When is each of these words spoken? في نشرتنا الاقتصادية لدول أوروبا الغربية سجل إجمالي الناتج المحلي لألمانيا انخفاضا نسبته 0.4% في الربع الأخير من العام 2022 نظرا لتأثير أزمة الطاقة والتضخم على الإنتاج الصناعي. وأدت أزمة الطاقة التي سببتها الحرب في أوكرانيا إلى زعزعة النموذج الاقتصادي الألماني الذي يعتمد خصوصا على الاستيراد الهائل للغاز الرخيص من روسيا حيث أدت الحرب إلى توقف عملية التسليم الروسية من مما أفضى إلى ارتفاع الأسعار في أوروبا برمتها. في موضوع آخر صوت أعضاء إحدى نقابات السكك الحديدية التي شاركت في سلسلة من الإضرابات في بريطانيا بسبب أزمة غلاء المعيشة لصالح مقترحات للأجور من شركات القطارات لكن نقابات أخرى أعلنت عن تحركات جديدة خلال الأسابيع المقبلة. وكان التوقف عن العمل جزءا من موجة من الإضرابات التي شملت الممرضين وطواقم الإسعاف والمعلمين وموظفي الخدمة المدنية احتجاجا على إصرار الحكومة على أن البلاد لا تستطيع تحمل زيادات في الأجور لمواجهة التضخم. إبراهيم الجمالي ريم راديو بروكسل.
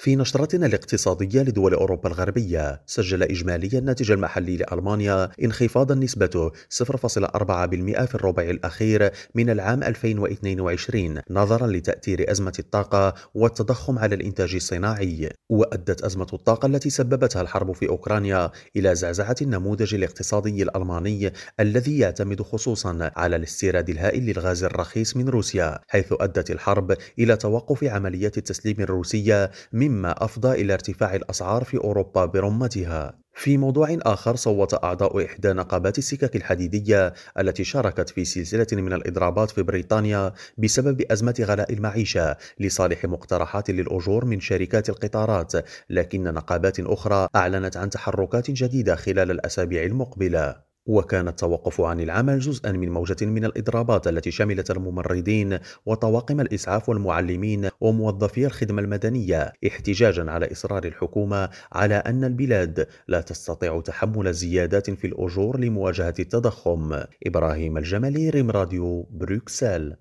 في 0.00 0.16
نشرتنا 0.16 0.66
الاقتصادية 0.66 1.42
لدول 1.42 1.74
أوروبا 1.74 2.08
الغربية 2.08 2.82
سجل 2.86 3.22
إجمالي 3.22 3.78
الناتج 3.78 4.10
المحلي 4.10 4.56
لألمانيا 4.56 5.28
انخفاضا 5.42 5.94
نسبته 5.94 6.50
0.4% 6.50 6.54
في 8.04 8.14
الربع 8.14 8.42
الأخير 8.42 9.10
من 9.34 9.50
العام 9.50 9.82
2022 9.82 11.20
نظرا 11.30 11.66
لتأثير 11.66 12.30
أزمة 12.30 12.52
الطاقة 12.58 13.14
والتضخم 13.34 13.98
على 13.98 14.14
الإنتاج 14.14 14.54
الصناعي. 14.54 15.30
وأدت 15.48 16.02
أزمة 16.02 16.26
الطاقة 16.32 16.66
التي 16.66 16.90
سببتها 16.90 17.42
الحرب 17.42 17.72
في 17.72 17.88
أوكرانيا 17.88 18.50
إلى 18.76 18.94
زعزعة 18.94 19.36
النموذج 19.42 19.94
الاقتصادي 19.94 20.62
الألماني 20.62 21.32
الذي 21.60 21.98
يعتمد 21.98 22.42
خصوصا 22.42 23.10
على 23.16 23.36
الاستيراد 23.36 23.90
الهائل 23.90 24.26
للغاز 24.26 24.64
الرخيص 24.64 25.16
من 25.16 25.28
روسيا 25.28 25.78
حيث 25.88 26.12
أدت 26.20 26.50
الحرب 26.50 26.96
إلى 27.18 27.36
توقف 27.36 27.84
عملية 27.84 28.32
التسليم 28.36 28.76
الروسية 28.80 29.50
من 29.72 29.89
مما 29.90 30.24
أفضى 30.24 30.60
إلى 30.60 30.72
ارتفاع 30.72 31.14
الأسعار 31.14 31.64
في 31.64 31.76
أوروبا 31.76 32.24
برمتها. 32.24 33.18
في 33.34 33.56
موضوع 33.56 33.98
آخر 34.02 34.36
صوت 34.36 34.84
أعضاء 34.84 35.24
إحدى 35.24 35.52
نقابات 35.52 35.98
السكك 35.98 36.36
الحديدية 36.36 37.12
التي 37.38 37.64
شاركت 37.64 38.10
في 38.10 38.24
سلسلة 38.24 38.66
من 38.72 38.92
الإضرابات 38.92 39.50
في 39.50 39.62
بريطانيا 39.62 40.32
بسبب 40.58 41.02
أزمة 41.10 41.34
غلاء 41.40 41.72
المعيشة 41.72 42.36
لصالح 42.60 43.04
مقترحات 43.04 43.70
للأجور 43.70 44.24
من 44.24 44.40
شركات 44.40 44.88
القطارات 44.88 45.52
لكن 45.90 46.24
نقابات 46.24 46.80
أخرى 46.80 47.28
أعلنت 47.36 47.76
عن 47.76 47.90
تحركات 47.90 48.50
جديدة 48.50 48.96
خلال 48.96 49.30
الأسابيع 49.30 49.84
المقبلة. 49.84 50.69
وكان 50.86 51.28
التوقف 51.28 51.80
عن 51.80 52.00
العمل 52.00 52.38
جزءا 52.38 52.72
من 52.72 52.90
موجة 52.90 53.26
من 53.26 53.44
الإضرابات 53.44 54.08
التي 54.08 54.30
شملت 54.30 54.70
الممرضين 54.70 55.58
وطواقم 55.86 56.40
الإسعاف 56.40 56.88
والمعلمين 56.88 57.68
وموظفي 57.80 58.46
الخدمة 58.46 58.82
المدنية 58.82 59.52
احتجاجا 59.66 60.30
على 60.30 60.52
إصرار 60.52 60.84
الحكومة 60.84 61.48
على 61.72 61.94
أن 61.94 62.24
البلاد 62.24 62.86
لا 63.08 63.20
تستطيع 63.20 63.80
تحمل 63.80 64.32
زيادات 64.32 64.90
في 64.90 65.06
الأجور 65.06 65.60
لمواجهة 65.60 66.14
التضخم. 66.18 67.02
إبراهيم 67.26 67.78
الجمالي 67.78 68.30
ريم 68.30 68.50
راديو 68.50 69.02
بروكسل. 69.02 69.96